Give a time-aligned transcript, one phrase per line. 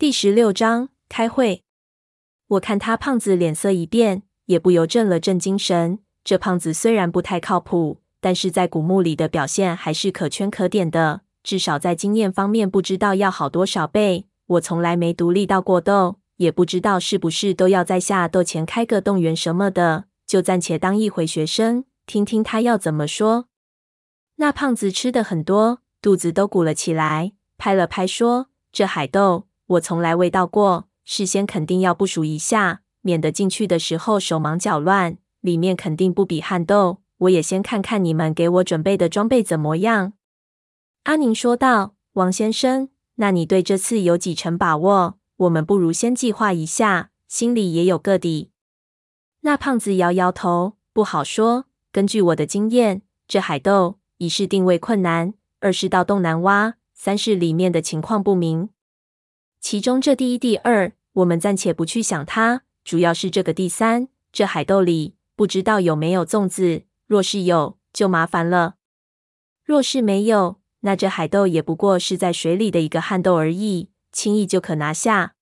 [0.00, 1.64] 第十六章开会。
[2.46, 5.98] 我看他胖子脸色一变，也不由振了振精神。
[6.22, 14.28] 这胖子虽然不太靠谱，但是在古墓里的表现还是可圈可点的，至少在经验方面不知道要好多少倍。
[14.46, 23.48] 我从来没独立到过斗，也不知道是不是都要在下斗前开个动员什么的，就暂且当一回学生，听听他要怎么说。
[24.36, 35.16] 那胖子吃的很多，肚子都鼓了起来，拍了拍说：“这海豆我从来未到过。”事先肯定要部署一下，免得进去的时候手忙脚乱。
[35.40, 37.00] 里面肯定不比汉豆。
[37.18, 40.12] 我也先看看你们给我准备的装备怎么样。
[41.04, 45.18] 阿宁说道：“王先生，那你对这次有几成把握？
[45.36, 48.50] 我们不如先计划一下，心里也有个底。”
[49.42, 51.64] 那胖子摇摇头：“不好说。
[51.90, 58.68] 根据我的经验，这海豆一是定位困难，二是盗洞难挖，三是里面的情况不明。
[59.60, 66.82] 其中这第一、第二。”我们暂且不去想它，主要是这个第三，这海豆里不知道有没有粽子。
[67.08, 68.74] 若是有，就麻烦了；
[69.64, 75.34] 若是没有，那这海豆也不过是在水里的一个旱豆而已，轻易就可拿下。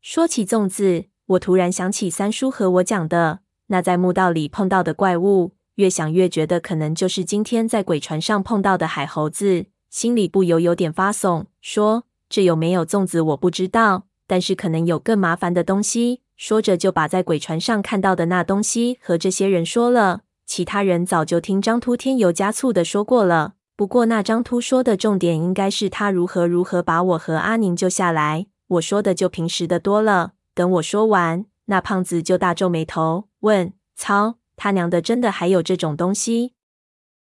[0.00, 14.04] 说起粽子，我突然想起三叔和我讲的那在墓道里碰到的怪物，越想越觉得可能就是今天在鬼船上碰到的海猴子，心里不由有点发怂，说这有没有粽子我不知道。
[14.26, 16.20] 但是可能有更麻烦的东西。
[16.36, 20.20] 说着，就把在鬼船上看到的那东西和这些人说了。
[20.46, 23.54] 其他人早就听张秃添油加醋的说过了。
[23.74, 28.46] 不过那张秃说的重点，应该是他如何如何把我和阿宁救下来。
[28.68, 30.32] 我说的就平时的多了。
[30.54, 36.54] 等我说完，那胖子就大皱眉头，问：“操他娘的，真的还有这种东西？”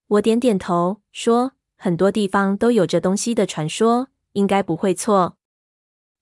[0.09, 5.37] 我点点头，说：“很多地方都有这东西的传说，应该不会错。”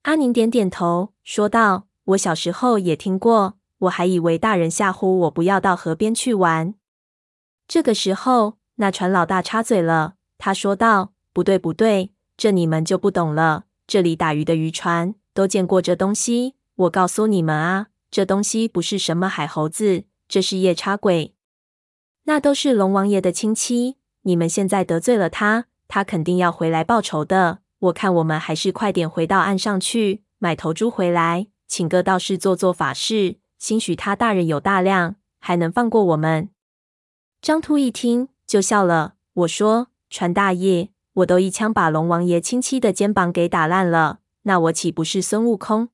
[0.03, 6.75] 阿宁点点头，说道：“我小时候也听过，我还以为大人吓唬我不要到河边去玩。”
[7.69, 13.65] 这个时候，那船老大插嘴了，他说道：“不对，不对，这你们就不懂了。
[13.87, 16.57] 这里打鱼的渔船都见过这东西。
[16.75, 21.35] 我告诉你们啊，这东西不是什么海猴子，这是夜叉鬼。
[22.25, 36.49] 那都是龙王爷的亲戚，你们现在得罪了他，他肯定要回来报仇的。”我看我们还是快点回到岸上去，买头猪回来，请个道士做做法事，兴许他大人有大量，还能放过我们。
[37.41, 45.89] 张秃一听就笑了，我说：“船大爷，我都一枪把龙王爷亲戚的肩膀给打烂了，那我岂不是孙悟空？”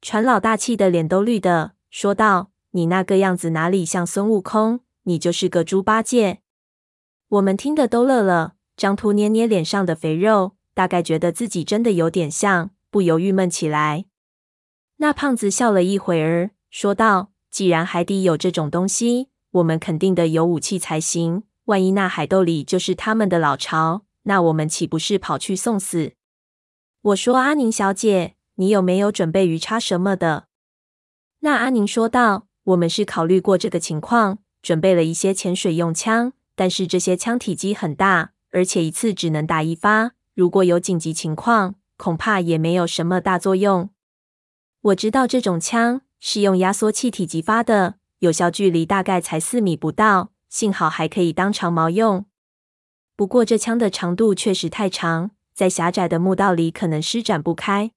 [0.00, 4.80] 船老大气的脸都绿的，说道：“你那个样子哪里像孙悟空？
[5.02, 6.40] 你就是个猪八戒。”
[7.28, 8.54] 我们听得都乐了。
[8.74, 10.53] 张秃捏捏脸上的肥肉。
[10.74, 14.04] 大概觉得自己真的有点像，不由郁闷起来。
[14.96, 21.44] 那胖子笑了一会儿，说道：“既然海底有这种东西，我们肯定得有武器才行。
[21.66, 26.12] 万一那海斗里就是他们的老巢，那我们岂不是跑去送死？”
[27.02, 30.46] 我说：“阿宁小姐，你有没有准备鱼叉什么的？”
[31.40, 43.90] 那阿宁说道：“我们是考虑过这个情况，准备了一些潜水用枪，但是这些枪体积很大，而且一次只能打一发。”如果有紧急情况，恐怕也没有什么大作用。
[44.80, 52.26] 我知道这种枪是用压缩气体激发的，有效距离大概才四米不到，幸好还可以当长矛用。
[53.14, 57.92] 不过这枪的长度确实太长，在狭窄的墓道里可能施展不开。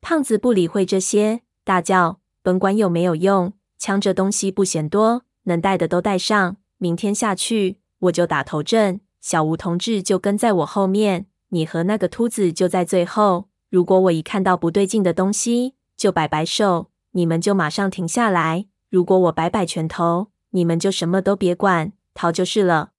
[0.00, 6.56] 胖子不理会这些，大叫：“甭管有没有用，枪这东西不嫌多，能带的都带上。
[6.78, 13.48] 明天下去，我就打头阵，小吴同志就跟在我后面。”你和那个秃子就在最后。
[13.70, 18.66] 如果我一看到不对劲的东西，就摆摆手，你们就马上停下来。
[18.90, 22.90] 如果我摆摆拳头，你们就什么都别管，逃就是了。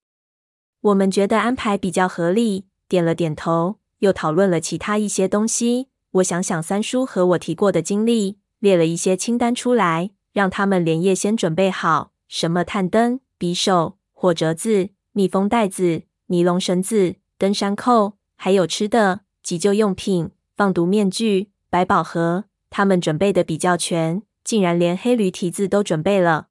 [0.79, 5.89] 我们觉得安排比较合理，点了点头，又讨论了其他一些东西。
[6.11, 18.13] 我想想三叔和我提过的经历，列了一些清单出来，让他们连夜先准备好，什么探灯、匕首、火折子、密封袋子、尼龙绳子、登山扣。
[18.45, 26.49] 还有吃的、急救用品、放毒面具、百宝盒，他们准备的比较全，竟然连黑驴蹄子都准备了。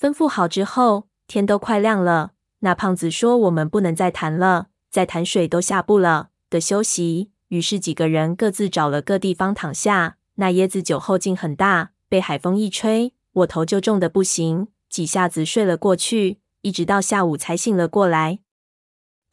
[0.00, 2.30] 吩咐好之后，天都快亮了。
[2.60, 10.16] 那胖子说：“我们不能再谈了，再谈水都下不了，的休息。”于是几个人各自找了个地方躺下。
[10.36, 18.38] 那椰子酒后劲很大，被海风一吹，我头就重的不行，几下子睡了过去，一直到下午才醒了过来。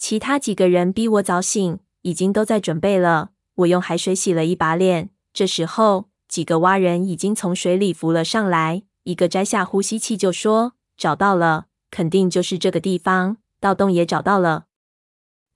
[0.02, 3.30] 其他几个人比我早醒，已经都在准备了。
[3.54, 5.12] 我用海水洗了一把脸。
[5.32, 8.82] 这时候，几个蛙人已经从水里浮了上来。
[9.04, 13.38] 一个摘下呼吸器就说：“找到了，肯定就是这个地方。
[13.60, 14.66] 盗洞也找到了。”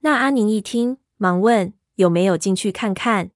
[0.02, 3.32] 那阿宁一听，忙问：“有没有进去看看？”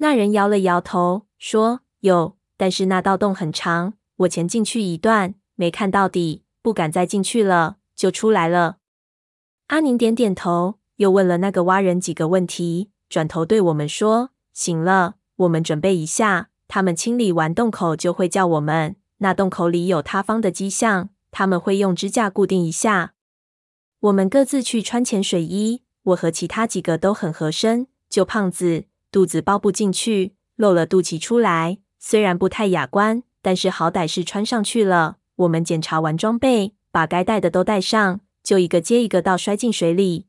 [0.00, 8.78] 那人摇了摇头，说：“有，但是那盗洞很长，我潜进去一段，没看到底，不敢再进去了，就出来了。”
[9.68, 18.96] 阿宁点点头，又问了那个蛙人几个问题，转头对我们说：“行了，我们准备一下，他们清理完洞口就会叫我们。
[19.18, 23.14] 那洞口里有塌方的迹象，他们会用支架固定一下。
[24.00, 35.16] 我们各自去穿潜水衣，我和其他几个都很合身，就胖子肚子包不进去，露了肚脐出来，虽然不太雅观，但是好歹是穿上去了。
[35.36, 38.20] 我们检查完装备，把该带的都带上。
[38.44, 40.26] 就一个接一个倒摔进水里。